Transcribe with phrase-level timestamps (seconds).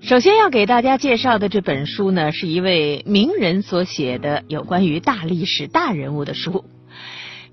[0.00, 6.64] 首先要给大家介绍的这本书呢，是一位名人所写的有关于大历史、大人物的书。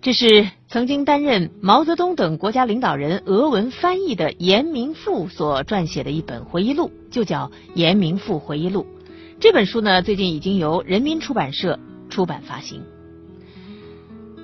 [0.02, 8.86] 这是曾经担任毛泽东等国家领导人俄文翻译的严明富所撰写的一本回忆录，就叫《严明富回忆录》。
[9.40, 11.80] 这本书呢，最近已经由人民出版社
[12.10, 12.82] 出版发行。《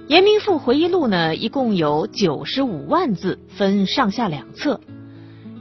[0.08, 4.82] 严明富回忆录》呢，一共有九十五万字，分上下两册。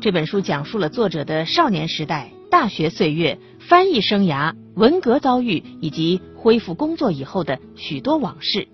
[0.00, 8.66] 这本书讲述了作者的少年时代、大学岁月、翻译生涯、文革遭遇以及恢复工作以后的许多往事。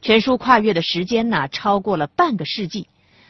[0.00, 2.88] 全书跨越的时间呢，超过了半个世纪，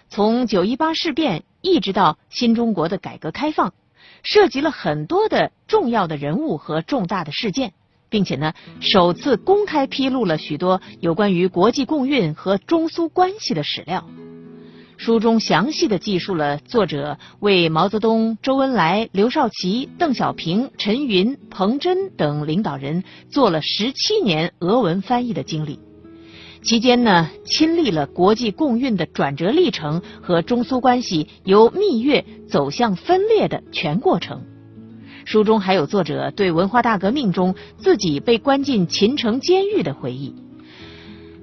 [0.09, 3.74] 从九一八事变一直到新中国的改革开放，
[4.23, 7.73] 涉及了很多的重要的人物和重大的事件，
[8.09, 14.09] 并且呢，首次公开披露了许多有关于国际共运和中苏关系的史料。
[15.01, 25.80] 书中详细的记述了作者为毛泽东、周恩来、刘少奇、邓小平、陈云、彭真等领导人做了十七年俄文翻译的经历。
[26.61, 34.43] 期间呢，亲历了国际共运的转折历程和中苏关系由蜜月走向分裂的全过程。
[35.24, 40.35] 书中还有作者对文化大革命中自己被关进秦城监狱的回忆。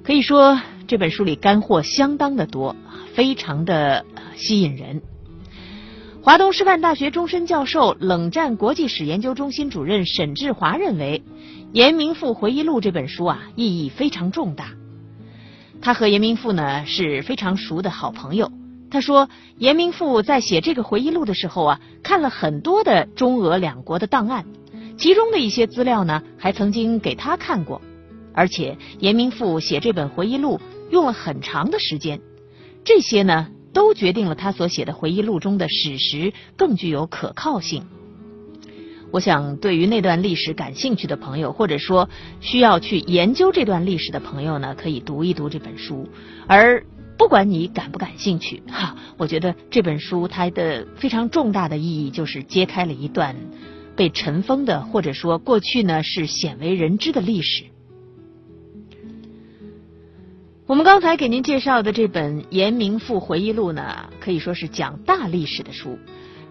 [0.03, 2.75] 可以说，这本书里干货相当的多。
[3.17, 5.01] 非常的吸引人。
[6.21, 11.23] 华东师范大学终身教授、冷战国际史研究中心主任沈志华认为，
[11.73, 14.69] 《严明富回忆录》这本书啊，意义非常重大。
[15.81, 18.51] 他和严明富呢是非常熟的好朋友。
[18.91, 24.45] 他说，严明富在写这个回忆录的时候啊，看了很多的中俄两国的档案，
[24.95, 27.81] 其中的一些资料呢，还曾经给他看过。
[28.31, 32.21] 而且，严明富写这本回忆录用了很长的时间。
[32.87, 37.85] 这些呢，都决定了他所写的回忆录中的史实更具有可靠性。
[39.11, 42.07] 我想，对于那段历史感兴趣的朋友，或者说
[42.39, 46.07] 需要去研究这段历史的朋友呢，可以读一读这本书。
[46.47, 46.85] 而
[47.17, 53.35] 不管你感不感兴趣，哈，我觉得这本书它的非常重大的意义，就是揭开了一段
[53.97, 57.65] 被尘封的，或者说过去呢是鲜为人知的历史。
[60.67, 65.97] 我们刚才给您介绍的这本《严明富回忆录》呢，可以说是讲大历史的书，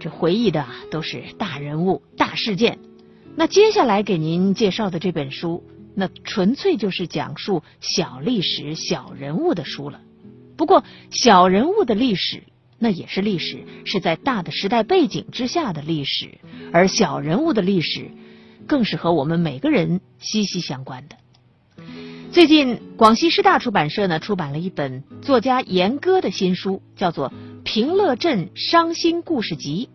[0.00, 2.78] 这回忆的都是大人物、大事件。
[3.34, 5.62] 那接下来给您介绍的这本书，
[5.94, 10.00] 那纯粹就是讲述小历史、小人物的书了。
[10.56, 12.42] 不过，小人物的历史
[12.78, 16.38] 那也是历史，是在大的时代背景之下的历史，
[16.72, 18.10] 而小人物的历史，
[18.66, 21.16] 更是和我们每个人息息相关的。
[22.36, 27.30] 最近，广西师大出版社呢出版了一本作家严歌的新书，叫做
[27.62, 29.88] 《平乐镇伤心故事集》。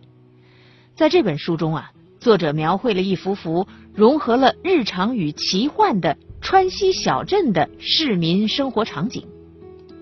[0.96, 9.28] 在这本书中啊，作者描绘了一幅幅融合了日常与奇幻的川西小镇的市民生活场景，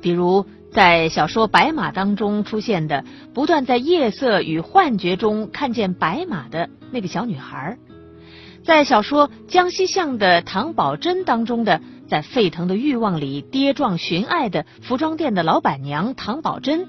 [0.01, 7.77] 比如在小说《白马》当中出现的不断在夜色与幻觉中看见白马的那个小女孩，
[8.63, 11.81] 在小说《江西巷的唐宝珍》当中的。
[12.09, 16.87] 在沸腾的欲望里跌撞寻爱的服装店的老板娘唐宝珍，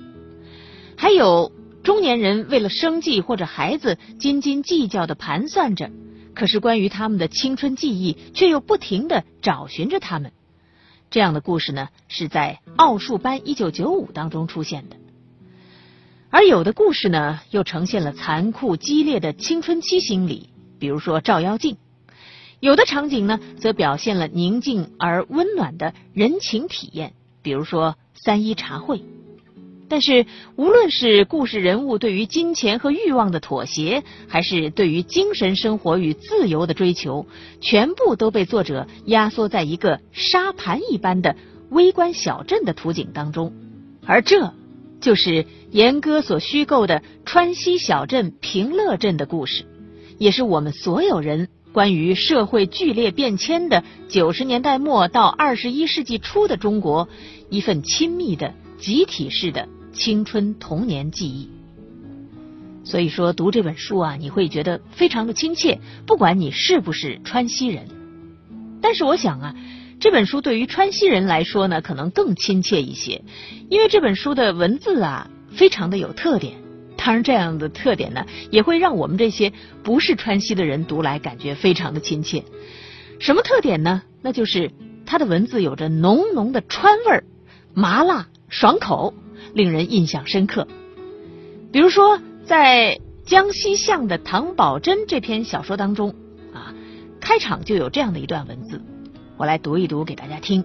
[0.96, 5.90] 还有中年人为了生计或者孩子斤斤计较的盘算着，
[6.34, 10.32] 可是关于他们的青春记忆却又不停的找寻着他们。
[11.10, 14.96] 这样的故事呢，是在《奥数班一九九五》当中出现的，
[16.30, 20.48] 而有的故事呢，又呈现了残酷激烈的青春期心理，
[20.80, 21.74] 比如说《照妖镜》。
[22.58, 29.02] 有的场景呢，则表现了宁静而温暖的人情体验，比如说三一茶会。
[29.88, 30.24] 但是，
[30.54, 37.26] 无论是故事人物对于金钱和欲望的妥协，还是对于精神生活与自由的追求，
[37.60, 41.34] 全部都被作者压缩在一个沙盘一般的
[41.70, 43.52] 微观小镇的图景当中。
[44.06, 44.54] 而这，
[45.00, 49.64] 就是严歌所虚构的川西小镇平乐镇的故事，
[50.20, 51.48] 也是我们所有人。
[51.72, 57.08] 关于社会剧烈变迁的九十年代末到二十一世纪初的中国，
[57.48, 61.48] 一份亲密的集体式的青春童年记忆。
[62.84, 67.86] 所以说，读这本书啊，你会觉得非常的亲切，不管你是不是川西人。
[68.82, 69.54] 但是我想啊，
[70.00, 73.22] 这本书对于川西人来说呢，可能更亲切一些，
[73.70, 76.56] 因为这本书的文字啊，非常的有特点。
[77.02, 82.44] 当然，这样的特点呢，也会让我们这些不是川西的人读来感觉非常的亲切。
[83.18, 84.02] 什么特点呢？
[84.20, 84.70] 那就是
[85.06, 87.24] 它的文字有着浓浓的川味儿，
[87.72, 89.14] 麻辣爽口，
[89.54, 90.68] 令人印象深刻。
[91.72, 96.14] 比如说，在江西巷的唐宝珍这篇小说当中
[96.52, 96.74] 啊，
[97.20, 98.82] 开场就有这样的一段文字，
[99.38, 100.64] 我来读一读给大家听。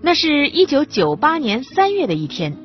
[0.00, 2.56] 那是一九九八年三月的一天，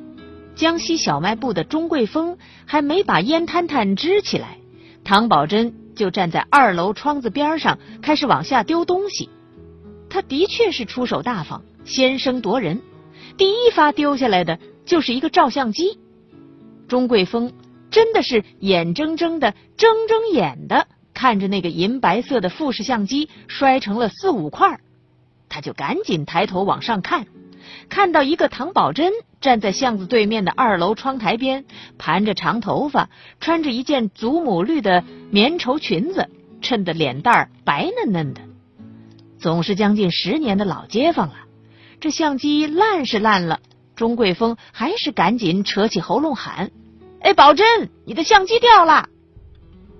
[0.60, 2.36] 江西小卖部的钟桂峰
[2.66, 4.58] 还没把烟摊摊支起来，
[5.04, 9.30] 唐宝珍就站在二楼窗子边上开始往下丢东西。
[10.10, 12.82] 他的确是出手大方，先声夺人，
[13.38, 15.98] 第一发丢下来的就是一个照相机。
[16.88, 17.54] 钟桂峰
[17.90, 24.78] 真的是眼睁睁的睁睁眼的看着那个银白色的富士相机摔成了四五块。
[25.48, 27.26] 他就赶紧抬头往上看，
[27.88, 31.64] 看到一个唐宝珍站在巷子对面的二楼窗台边，
[31.98, 36.28] 盘着长头发，穿着一件祖母绿的棉绸裙子，
[36.62, 38.42] 衬得脸蛋儿白嫩嫩的，
[39.38, 41.34] 总是将近十年的老街坊了。
[42.00, 43.60] 这相机烂是烂了，
[43.96, 46.70] 钟桂峰还是赶紧扯起喉咙喊
[47.20, 49.08] ：“哎，宝珍，你的相机掉了！”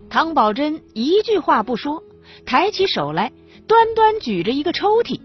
[0.09, 2.03] 唐宝珍一句话不说，
[2.45, 3.33] 抬起手来，
[3.67, 5.21] 端端举着一个抽屉。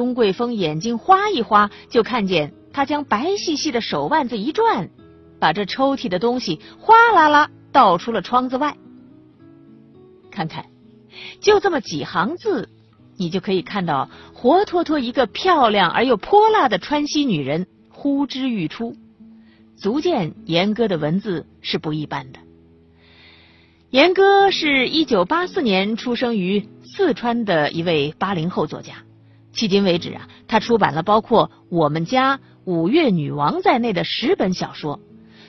[0.00, 4.88] 钟桂峰眼睛花一花，就看见他将白细细的手腕子一转，
[5.38, 8.78] 把这抽屉的东西哗啦啦倒出了窗子外。
[10.30, 10.64] 看看，
[11.42, 12.70] 就这么几行字，
[13.18, 18.96] 你就可以看到活脱脱一个漂亮而又泼辣的川西女人呼之欲出，
[19.76, 22.38] 足见严歌的文字是不一般的。
[23.90, 28.94] 严歌是一九八四年出生于四川的一位八零后作家。
[29.54, 35.00] 迄今为止啊，他出版了包括《我们家》《五月女王》在内的十本小说，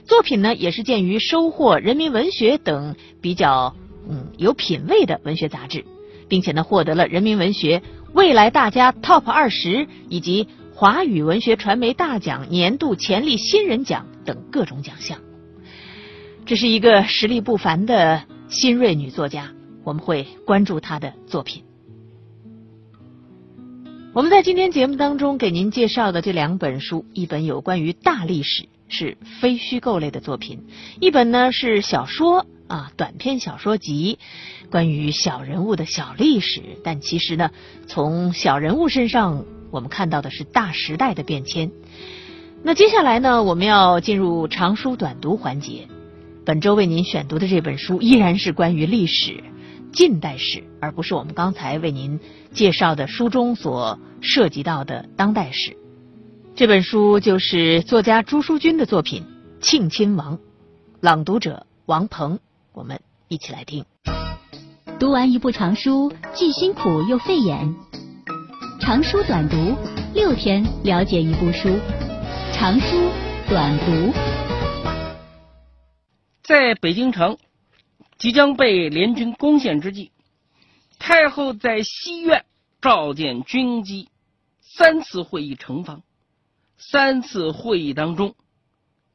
[0.05, 3.75] 作品呢也是见于《收获》《人民文学》等比较
[4.09, 5.85] 嗯有品位的文学杂志，
[6.27, 7.83] 并且呢获得了人民文学
[8.13, 15.19] 未来大家 TOP 二十以及华语文学传媒大奖年度潜力新人奖等各种奖项。
[16.45, 19.51] 这是一个实力不凡的新锐女作家，
[19.83, 21.63] 我们会关注她的作品。
[24.13, 30.57] 我们在今天节目当中给您介绍的这两本书，一本有关于大历史，是非虚构类的作品；
[30.99, 34.19] 一本呢是小说啊，短篇小说集，
[34.69, 36.61] 关于小人物的小历史。
[36.83, 37.51] 但其实呢，
[37.87, 41.71] 从小人物身上，我们看到的是大时代的变迁。
[42.63, 45.87] 那接下来呢，我们要进入长书短读环节。
[46.43, 49.41] 本周为您选读的这本书依然是关于历史。
[49.91, 52.19] 近代史，而不是我们刚才为您
[52.53, 55.75] 介绍的书中所涉及到的当代史。
[56.55, 59.23] 这本书就是作家朱书君的作品
[59.61, 60.37] 《庆亲王》，
[61.01, 62.39] 朗读者王鹏，
[62.73, 63.85] 我们一起来听。
[64.99, 67.75] 读完一部长书，既辛苦又费眼。
[68.79, 69.75] 长书短读，
[70.13, 71.69] 六天了解一部书。
[72.53, 72.95] 长书
[73.49, 74.13] 短读，
[76.43, 77.37] 在北京城。
[78.21, 80.11] 即将被联军攻陷之际，
[80.99, 82.45] 太后在西苑
[82.79, 84.09] 召见军机，
[84.59, 86.03] 三次会议成方。
[86.77, 88.35] 三次会议当中，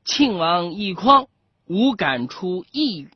[0.05, 1.29] 庆王奕匡
[1.67, 3.11] 无敢出一语。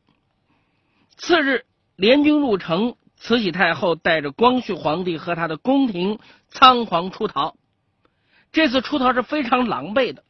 [1.17, 1.65] 次日，
[1.97, 6.21] 联军入城，慈禧太后带着光绪皇帝和他的宫廷
[6.51, 7.57] 仓皇出逃。
[8.53, 10.23] 这次出逃是非常狼狈的。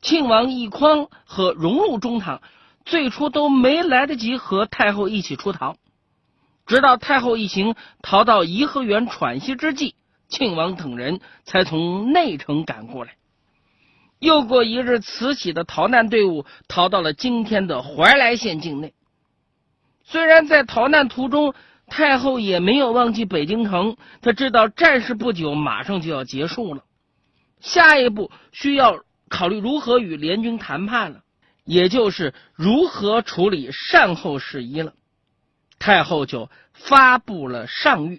[0.00, 2.40] 庆王奕匡和荣禄中堂。
[2.84, 5.76] 最初都没来得及和太后一起出逃，
[6.66, 9.94] 直到太后一行逃到颐和园喘息之际，
[10.28, 13.12] 庆王等人才从内城赶过来。
[14.18, 18.92] 又过一日，慈禧的逃难队伍逃到了今天的怀来县境内。
[20.04, 21.54] 虽然在逃难途中，
[21.86, 26.82] 太后也没有忘记北京城，她知道战事不久马上就要结束了，
[27.60, 31.20] 下一步需要考虑如何与联军谈判了。
[31.70, 34.94] 也就是如何处理善后事宜了，
[35.78, 38.18] 太后就发布了上谕，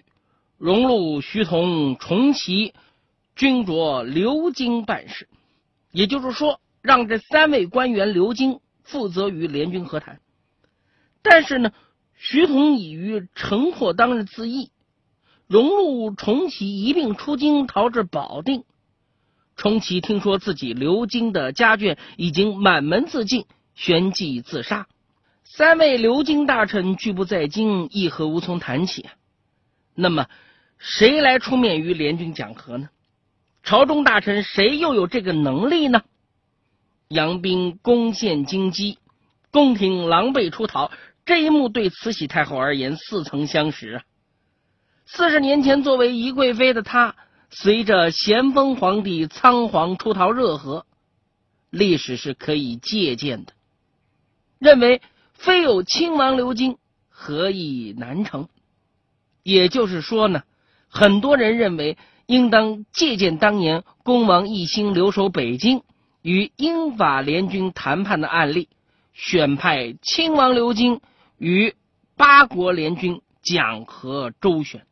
[0.56, 2.72] 荣禄、徐同、重启
[3.36, 5.28] 均着留京办事，
[5.90, 10.22] 也就是说，让这三位官员留京负责与联军和谈。
[11.20, 11.72] 但是呢，
[12.16, 14.70] 徐同已于城破当日自缢，
[15.46, 18.64] 荣禄、重启一并出京逃至保定。
[19.56, 23.44] 重启听说自己留京的家眷已经满门自尽，
[23.74, 24.86] 旋即自杀。
[25.44, 29.06] 三位留京大臣拒不在京，议和无从谈起。
[29.94, 30.26] 那么，
[30.78, 32.88] 谁来出面与联军讲和呢？
[33.62, 36.02] 朝中大臣谁又有这个能力呢？
[37.08, 38.96] 杨兵攻陷京畿，
[39.50, 40.90] 宫廷狼狈出逃，
[41.26, 44.02] 这一幕对慈禧太后而言似曾相识啊！
[45.04, 47.14] 四十年前，作为宜贵妃的她。
[47.54, 50.86] 随着咸丰皇帝仓皇出逃热河，
[51.68, 53.52] 历史是可以借鉴的。
[54.58, 55.02] 认为
[55.34, 56.78] 非有亲王刘京，
[57.10, 58.48] 何以难成？
[59.42, 60.44] 也就是说呢，
[60.88, 65.82] 很多人认为应当借鉴当年恭王奕兴留守北京
[66.22, 68.70] 与英法联军谈判的案例，
[69.12, 71.02] 选派亲王刘京
[71.36, 71.74] 与
[72.16, 74.86] 八国联军讲和周旋。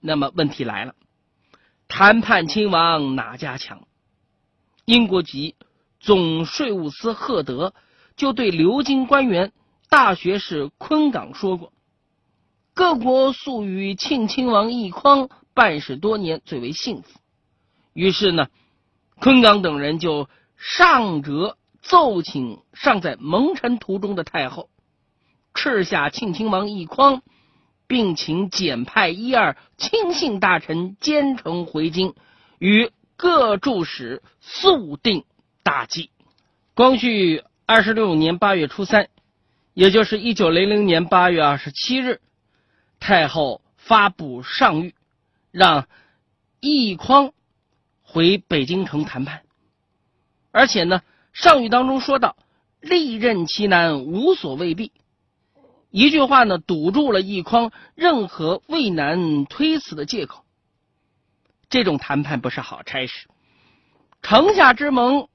[0.00, 0.94] 那么问题来了，
[1.96, 3.86] 谈判亲王哪家强？
[4.84, 5.54] 英国籍
[6.00, 7.72] 总税务司赫德
[8.16, 9.52] 就对流经官员
[9.88, 11.72] 大学士昆岗说过。
[12.74, 17.20] 各国素与庆亲王奕匡办事多年，最为幸福。
[17.92, 18.48] 于是呢，
[19.20, 24.68] 昆冈等人就上折奏请尚在蒙尘途中的太后，
[25.54, 27.22] 斥下庆亲王奕匡，
[27.86, 32.14] 并请简派一二亲信大臣兼程回京，
[32.58, 35.24] 与各驻使速定
[35.62, 36.10] 大计。
[36.74, 39.08] 光绪二十六年八月初三，
[39.74, 42.20] 也就是一九零零年八月二十七日。
[43.00, 44.92] 太后发布上谕，
[45.50, 45.86] 让
[46.62, 47.32] 奕匡
[48.02, 49.42] 回北京城谈判，
[50.52, 51.02] 而且呢，
[51.34, 52.36] 上谕当中说到
[52.80, 54.90] “历任其难，无所未必”，
[55.94, 60.44] 一句话呢，堵住了奕匡任何畏难推辞的借口。
[61.70, 63.28] 这种谈判不是好差事，
[64.20, 65.28] 城下之盟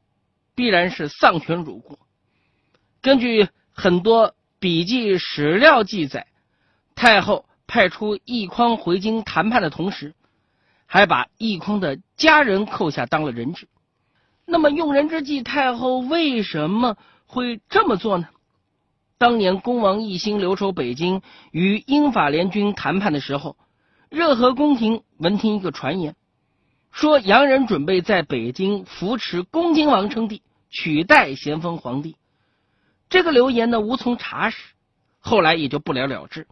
[0.55, 1.97] 必然是丧权辱国。
[3.01, 6.27] 根据很多笔记史料记载，
[6.93, 7.45] 太后。
[7.71, 10.15] 派出奕匡回京谈判的同时，
[10.87, 13.67] 还把奕匡的家人扣下当了人质。
[14.43, 16.97] 那么用人之际，太后为什么
[17.27, 18.27] 会这么做呢？
[19.19, 21.21] 当年恭王奕兴留守北京
[21.51, 23.57] 与英法联军谈判的时候，
[24.09, 26.15] 热河宫廷闻听一个传言，
[26.93, 32.15] 说洋人准备在北京扶持恭亲王称帝，取代咸丰皇帝。
[33.09, 34.57] 这个流言呢无从查实，
[35.19, 36.47] 后来也就不了了之。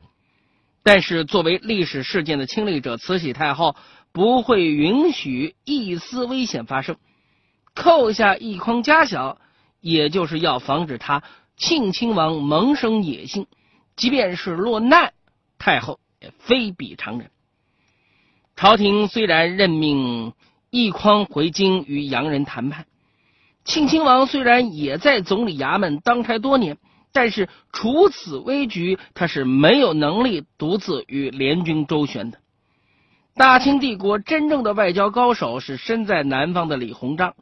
[0.84, 3.78] 但是，作为历史事件的亲历者，慈禧太后
[4.12, 6.98] 不会允许一丝危险发生。
[7.74, 9.38] 扣下一筐家小，
[9.80, 11.24] 也就是要防止他
[11.58, 13.48] 庆亲王萌生野心。
[13.96, 15.12] 即便是落难，
[15.58, 17.30] 太后也非比常人。
[18.56, 20.34] 朝廷虽然任命
[20.72, 22.86] 奕匡回京与洋人谈判，
[23.66, 26.78] 庆亲王虽然也在总理衙门当差多年。
[27.14, 32.38] 但是除此危局，他是没有能力独自与联军周旋的。
[33.34, 37.34] 大清帝国真正的外交高手是身在南方的李鸿章。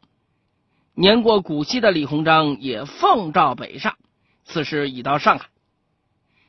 [0.94, 3.96] 年过古稀的李鸿章也奉诏北上，
[4.46, 5.48] 此时已到上海。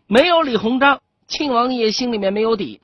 [0.08, 2.80] 没有李鸿章，庆王爷心里面没有底。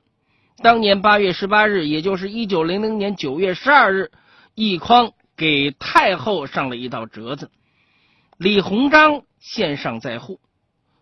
[0.62, 4.10] 当年八月十八日，也就是一九零零年九月十二日，
[4.54, 7.50] 奕匡给太后上了一道折子。
[8.36, 9.22] 李鸿章。
[9.44, 10.40] 献上在沪，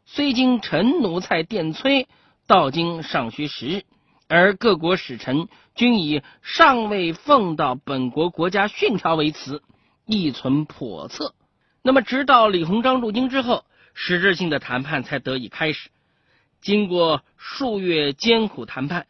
[0.05, 2.09] 虽经陈奴才电催，
[2.49, 3.83] 到京尚需时日。
[4.27, 9.63] 而各国使臣均以尚未奉到本国国家训条为辞，
[10.07, 11.37] 亦存叵测。
[11.83, 13.65] 那么，直到李鸿章入京之后，
[13.95, 15.91] 实质性的谈判才得以开始。
[16.61, 19.07] 经过数月艰苦谈判，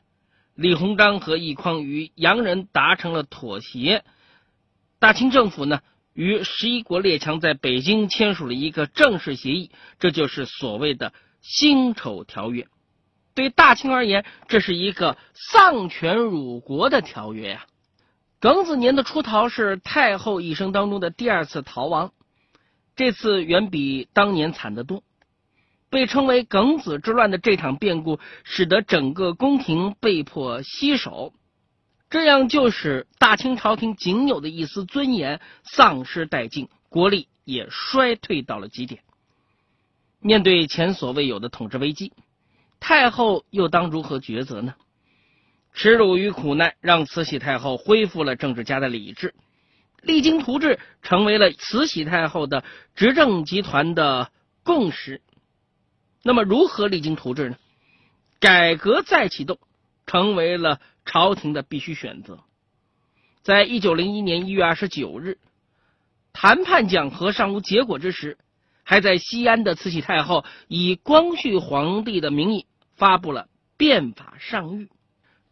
[0.54, 4.04] 李鸿章和奕匡与洋人达成了妥协。
[4.98, 5.80] 大清政府呢？
[6.14, 12.68] 与十一国列强在北京签署了一个正式协议，这就是所谓的辛丑条约。
[13.34, 17.64] 对大清而言，这是一个丧权辱国的条约呀。
[18.42, 22.12] 庚子年的出逃是太后一生当中的第二次逃亡，
[22.96, 25.02] 这次远比当年惨得多。
[25.90, 31.34] 被称为庚子之乱的这场变故，使得整个宫廷被迫洗手。
[32.08, 39.02] 这样就使大清朝廷仅有的一丝尊严丧失殆尽，国力也衰退到了极点。
[40.18, 42.12] 面对前所未有的统治危机，
[42.80, 44.74] 太后又当如何抉择呢？
[45.74, 49.34] 耻辱与苦难让慈禧太后恢复了政治家的理智，
[50.02, 52.62] 励精图治成为了慈禧太后的
[52.94, 54.30] 执政集团的
[54.62, 55.22] 共识。
[56.22, 57.56] 那么，如何励精图治呢？
[58.38, 59.58] 改革再启动，
[60.06, 60.80] 成为了。
[61.04, 62.44] 朝廷的必须选择，
[63.42, 65.38] 在一九零一年一月二十九日，
[66.32, 68.38] 谈判讲和尚无结果之时，
[68.84, 74.86] 还在西安的慈禧太后以光绪皇帝的名义发布了变法上谕。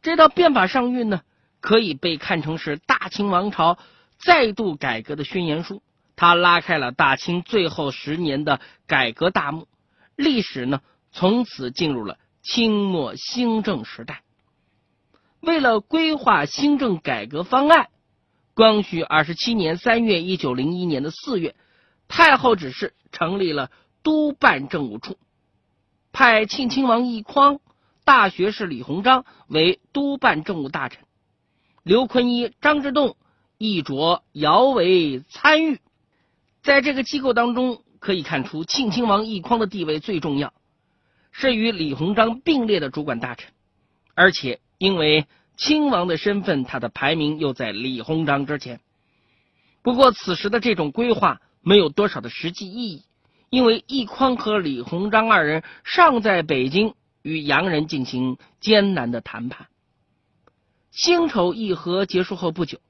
[0.03, 1.23] 这道变法上谕呢，
[1.61, 3.77] 可以被看成是大清王朝
[4.25, 5.83] 再度改革的宣言书。
[6.17, 9.67] 它拉开了大清最后十年的改革大幕，
[10.17, 14.23] 历史呢从此进入了清末新政时代。
[15.41, 17.89] 为了规划新政改革方案，
[18.53, 21.55] 光绪二十七年三月，一九零一年的四月，
[22.07, 23.71] 太后指示成立了
[24.03, 25.17] 督办政务处，
[26.13, 27.61] 派庆亲王奕匡、
[28.05, 31.05] 大学士李鸿章为督办政务大臣，
[31.83, 33.17] 刘坤一、张之洞
[33.63, 35.81] 亦着姚为参与。
[36.63, 40.55] 在这个机构当中，可以看出庆亲王奕匡的地位最重要，
[41.31, 43.53] 是与李鸿章并列的主管大臣，
[44.15, 45.27] 而且因为
[45.59, 48.81] 亲王的身份，他的排名又在李鸿章之前。
[49.83, 53.03] 不过，此时的这种规划没有多少的实际意义，
[53.51, 59.67] 因为奕匡和李鸿章二人尚在北京与洋人进行艰难的谈判。
[60.91, 62.81] 辛丑议和结束后不久，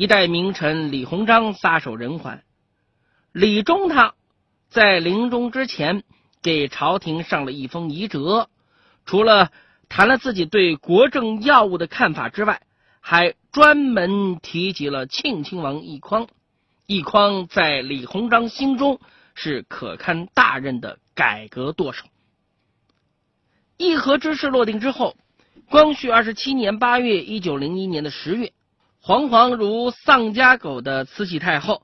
[0.00, 2.42] 一代名臣李鸿章撒手人寰。
[3.32, 4.14] 李中他
[4.70, 6.04] 在临终之前
[6.40, 8.48] 给朝廷上了一封遗折，
[9.04, 9.52] 除了
[9.90, 12.62] 谈了自己对国政要务的看法之外，
[13.00, 16.28] 还专门提及了庆亲王奕匡。
[16.86, 19.00] 奕匡在李鸿章心中
[19.34, 22.06] 是可堪大任的改革舵手。
[23.76, 25.14] 议和之事落定之后，
[25.68, 28.54] 光绪二十七年八月，一九零一年的十月，
[29.02, 31.82] 惶惶如丧家狗的慈禧太后。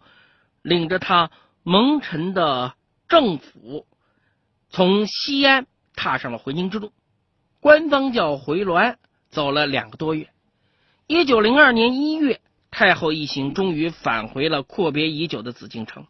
[0.63, 1.31] 领着他
[1.63, 2.75] 蒙尘的
[3.09, 3.87] 政府，
[4.69, 6.91] 从西安踏上了回京之路，
[7.61, 8.97] 官方叫回銮，
[9.31, 10.29] 走了两个多月。
[11.07, 12.41] 一九零二年一月，
[12.73, 16.09] 太后一行终于返回了阔别已久的紫禁城。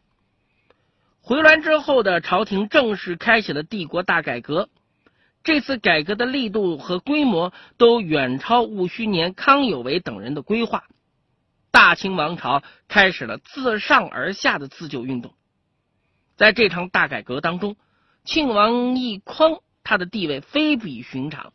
[1.20, 4.70] 回銮之后的朝廷正式开启了帝国大改革，
[5.44, 10.84] 这次改革的力度和规模都远超戊戌年康有为等人的规划。
[11.76, 15.34] 大清王朝开始了自上而下的自救运动，
[16.34, 17.76] 在这场大改革当中，
[18.24, 21.52] 庆王奕匡他的地位非比寻常，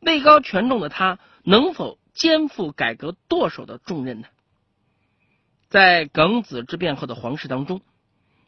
[0.00, 4.26] 位高权重的他能否肩负改革舵手的重任呢？
[5.70, 7.80] 在庚子之变后的皇室当中，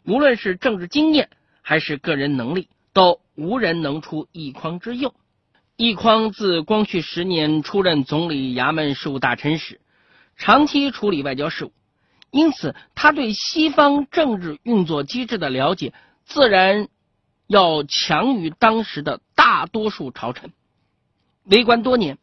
[0.05, 1.31] 无论是政治经验
[1.63, 5.15] 还是个人能力，都无人能出奕匡之右。
[5.79, 9.81] 奕匡自光绪十年出任总理衙门事务大臣时。
[10.37, 11.73] 长期处理外交事务，
[12.31, 15.93] 因此他对西方政治运作机制的了解，
[16.25, 16.89] 自然
[17.47, 20.53] 要强于当时的大多数朝臣。
[21.45, 22.19] 为官多年，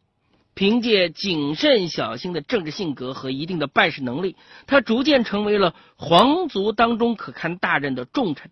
[0.54, 8.50] 凭借谨慎小心的政治性格和一定的办事能力，他逐渐成为了皇族当中可堪大任的重臣。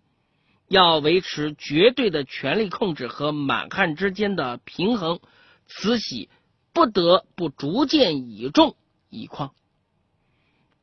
[0.67, 5.19] 要维持绝对的权力控制和满汉之间的平衡，
[5.67, 6.29] 慈禧
[6.71, 8.75] 不得不逐渐倚重。
[9.11, 9.51] 一匡。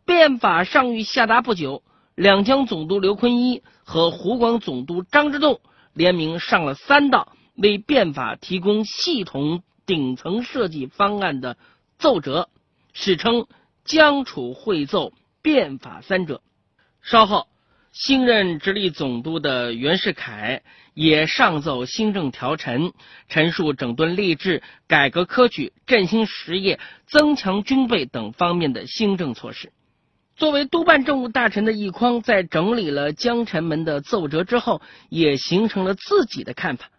[0.05, 1.83] 变法上谕下达不久，
[2.15, 5.61] 两江总督刘坤一和湖广总督张之洞
[5.93, 11.59] 联名上了三道为变法提供系统顶层设计方案的
[11.99, 12.49] 奏折，
[12.93, 13.43] 史称
[13.85, 15.13] 《江楚会奏
[15.43, 16.37] 变法三者》。
[17.03, 17.49] 稍后。
[17.99, 20.63] 新任直隶总督的袁世凯
[20.95, 22.93] 也上奏新政条陈，
[23.29, 29.73] 陈述整顿吏治、改革科举、振兴实业、增强军备等方面的新政措施。
[30.37, 36.91] 作为督办政务大臣的奕匡，在整理了江臣们的奏折之后，也形成了自己的看法。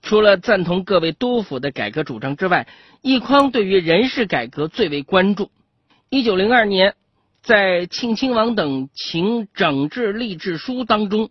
[0.00, 2.66] 除了赞同各位督府的改革主张之外，
[3.02, 5.50] 奕匡对于人事改革最为关注。
[6.08, 6.94] 一九零二年。
[7.44, 11.28] 在庆亲王等请整治吏治书当中，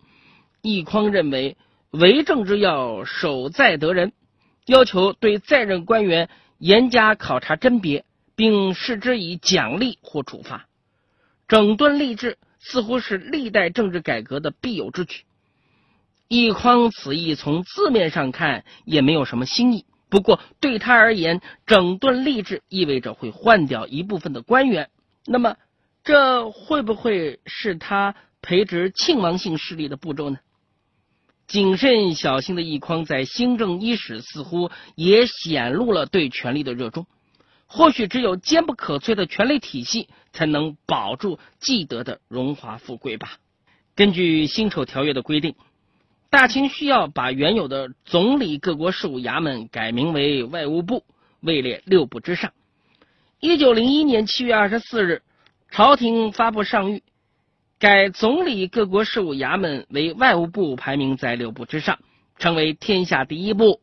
[0.62, 1.58] 奕匡认为
[1.89, 4.13] 为政之要，守在得人，
[4.67, 10.67] 要求对在任官员严加考察甄别，并视之以奖励或处罚。
[11.47, 15.23] 整顿吏治似乎是历代政治改革的必有之举。
[16.30, 24.91] 奕匡此意从字面上看也没有什么新意，不过对他而言，整顿吏治意味着会换掉一部分的官员，
[25.26, 25.56] 那么。
[26.04, 30.39] 这会不会是他培植庆王姓势力的步骤呢？
[31.48, 37.06] 谨慎小心的奕匡在新政伊始，似乎也显露了对权力的热衷。
[37.68, 43.38] 或许只有坚不可摧的权力体系，才能保住既得的荣华富贵吧。
[43.96, 45.56] 根据辛丑条约的规定，
[46.30, 51.04] 大清需要把原有的总理各国事务衙门改名为外务部，
[51.39, 52.52] 位列六部之上。
[53.39, 55.22] 一九零一年七月二十四日。
[55.74, 57.02] 朝廷发布上谕，
[57.80, 61.98] 改总理各国事务衙门为外务部，排名在六部之上，
[62.38, 63.82] 成为天下第一部。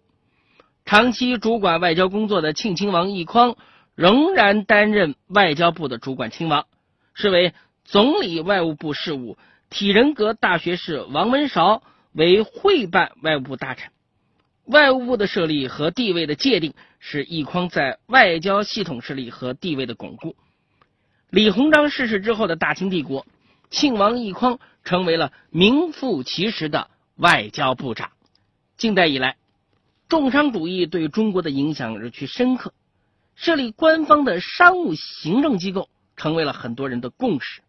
[0.85, 3.57] 长期主管外交工作的庆亲王奕匡
[3.96, 6.66] 仍然担任外交部的主管亲王，
[7.12, 9.37] 是为总理外务部事务。
[9.68, 13.90] 体仁阁大学士王文韶为会办外务部大臣。
[14.64, 20.37] 外务部的设立和地位的界定，是奕匡在外交系统势力和地位的巩固。
[21.30, 23.24] 李鸿章逝世之后的大清帝国，
[23.70, 28.10] 庆王奕匡成为了名副其实的外交部长。
[28.76, 29.36] 近代以来，
[30.08, 32.74] 重商主义对中国的影响日趋深刻，
[33.36, 37.62] 设立官方的商务行政机构成为了很多人的共识。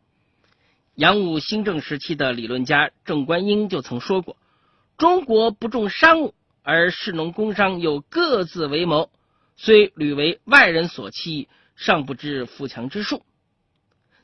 [0.95, 4.37] 洋务新政时期的理论家郑观应就曾说过
[4.97, 9.11] ：“中国不重商务，而士农工商又各自为谋，
[9.55, 13.21] 虽屡为外人所欺，尚不知富强之术。”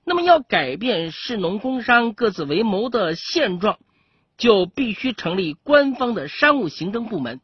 [0.09, 3.77] 那么，要改变士农工商各自为谋的现状，
[4.37, 7.41] 就必须成立官方的商务行政部门，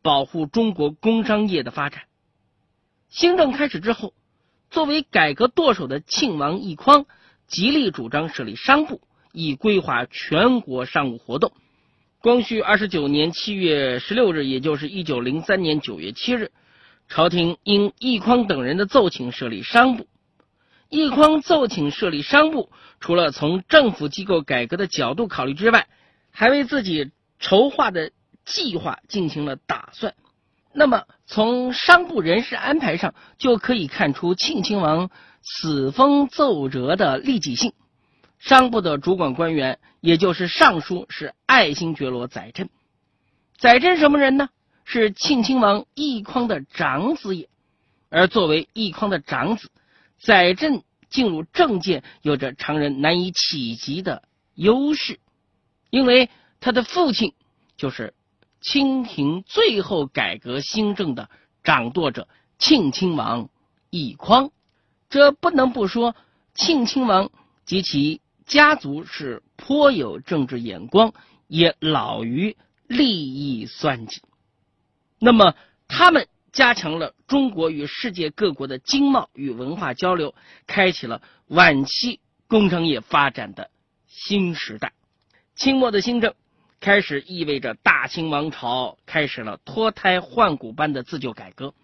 [0.00, 2.04] 保护中国工商业的发展。
[3.10, 4.14] 新政开始之后，
[4.70, 7.04] 作为改革舵手的庆王奕匡。
[7.48, 9.00] 极力主张设立商部，
[9.30, 11.52] 以规划全国商务活动。
[12.20, 16.50] 光绪二十九年七月十六日，也就是一九零三年九月七日，
[17.08, 20.08] 朝廷应奕匡等人的奏请设立商部。
[20.90, 22.70] 奕匡奏请设立商部，
[23.00, 25.88] 除了从政府机构改革的角度考虑之外，
[26.30, 28.12] 还为自己筹划的
[28.44, 30.14] 计划进行了打算。
[30.72, 35.10] 那么，从商部人事安排上，就可以看出庆亲王。
[35.48, 37.72] 此封奏折的利己性，
[38.40, 42.68] 商部的主管官员，也就是尚书，是爱新觉罗载振。
[43.56, 44.48] 载振什么人呢？
[44.84, 47.48] 是庆亲王奕匡的长子也。
[48.08, 49.70] 而作为奕匡的长子，
[50.18, 54.22] 载振进入政界有着常人难以企及的
[54.54, 55.20] 优势，
[55.90, 57.34] 因为他的父亲
[57.76, 58.14] 就是
[58.60, 61.30] 清廷最后改革新政的
[61.62, 63.48] 掌舵者庆亲王
[63.90, 64.50] 奕匡。
[65.08, 66.16] 这不能不说，
[66.54, 67.30] 庆亲王
[67.64, 71.12] 及其家族是颇有政治眼光，
[71.46, 72.56] 也老于
[72.88, 74.22] 利益算计。
[75.18, 75.54] 那么，
[75.86, 80.34] 他们加强了中国与世界各国的经贸与文化交流，
[80.66, 83.68] 开启了晚期工商业发展的
[84.08, 84.94] 新时代。
[85.54, 86.32] 清末的新政
[86.80, 91.74] 开始，意味着大清王朝开始了脱胎换骨般的自救改革，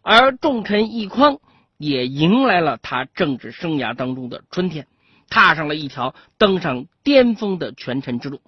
[0.00, 1.40] 而重臣奕匡。
[1.76, 4.86] 也迎来了他政治生涯当中的春天，
[5.28, 8.40] 踏上了一条登上巅峰的权臣之路。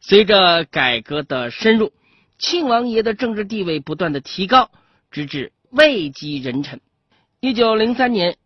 [0.00, 1.92] 随着改革的深入，
[2.38, 4.70] 庆王爷的政治地位不断的提高，
[5.14, 6.80] 直至位极人臣。
[7.38, 8.36] 一九零三年，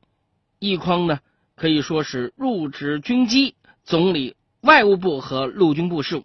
[0.60, 1.20] 奕匡呢
[1.56, 3.54] 可以说是入职军机，
[3.84, 6.24] 总理外务部和陆军部事务，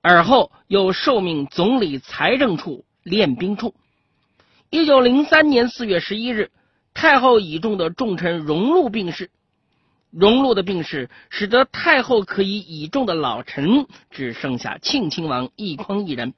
[0.00, 3.74] 而后又受命总理财政处练兵处。
[4.70, 6.50] 一九零三年四月十一日。
[6.94, 9.30] 太后倚重的重臣荣禄病逝，
[10.10, 16.32] 荣禄的病逝使得太后可以倚重的老臣只剩下庆亲王奕匡一人。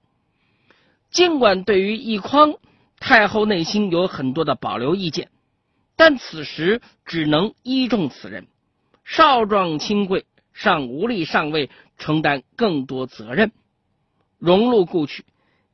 [1.13, 2.55] 尽管对于奕匡，
[3.01, 5.31] 太后内心有很多的保留意见，
[5.97, 8.47] 但此时只能依重此人。
[9.05, 13.53] 少壮亲贵，尚无力上位，承担更多责任。
[14.39, 15.25] 荣禄故去，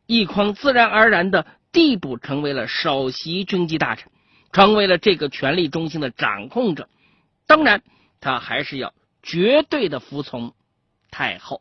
[0.06, 4.10] 奕匡自然而然的递补成为了首席军机大臣。
[4.52, 6.88] 成为了这个权力中心的掌控者，
[7.48, 7.82] 当然，
[8.20, 10.54] 他还是要绝对的服从
[11.10, 11.60] 太后。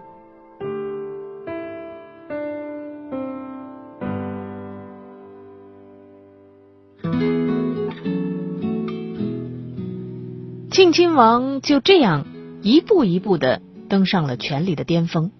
[10.93, 12.25] 亲王就这样
[12.61, 15.31] 一步一步的登上了权力的巅峰。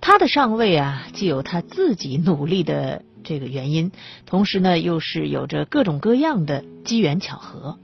[0.00, 3.92] 他的上位啊，既有他自己努力的这个原因，
[4.26, 7.78] 同时呢，又是有着各种各样的机缘巧合。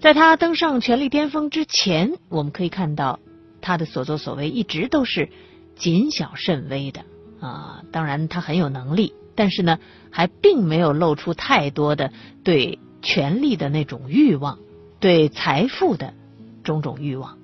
[0.00, 3.20] 在他登上权力巅峰之前，我们可以看到
[3.60, 5.30] 他的所作所为一直都是
[5.76, 7.02] 谨小慎微的
[7.40, 7.82] 啊。
[7.90, 9.78] 当然，他很有能力，但是呢，
[10.10, 12.12] 还并没有露出太多的
[12.42, 14.58] 对权力的那种欲望，
[15.04, 16.14] 对财富的
[16.62, 17.36] 种种欲望。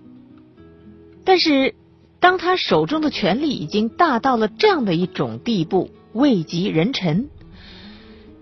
[1.26, 1.74] 但是，
[2.18, 7.28] 当他手中的权力已经大到了这样的一种地步，位极人臣，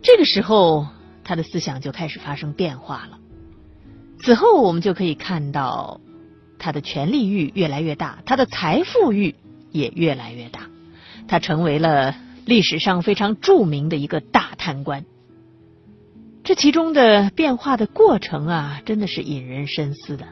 [0.02, 0.86] 这个时候，
[1.24, 3.18] 他的思想就开始发生变化了。
[4.20, 6.00] 此后，我们就可以看到
[6.60, 9.34] 他的权力欲越来越大，他的财富欲
[9.72, 10.68] 也越来越大，
[11.26, 15.04] 他成为了历史上非常著名的一个大贪官。
[16.48, 20.28] 这其中的变化的过程啊，真的是引人深思的。